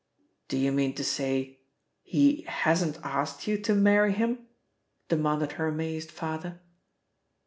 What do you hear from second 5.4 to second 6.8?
her amazed father.